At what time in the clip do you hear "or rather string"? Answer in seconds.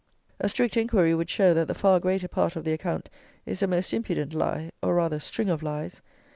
4.81-5.47